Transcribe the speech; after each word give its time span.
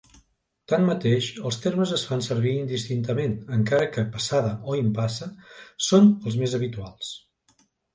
Tanmateix, 0.71 1.27
els 1.49 1.59
termes 1.65 1.91
es 1.99 2.07
fan 2.13 2.25
servir 2.29 2.55
indistintament, 2.63 3.37
encara 3.61 3.93
que 3.95 4.09
"passada" 4.19 4.57
o 4.73 4.83
"impasse" 4.83 5.33
són 5.93 6.15
els 6.19 6.45
més 6.45 6.63
habituals. 6.63 7.17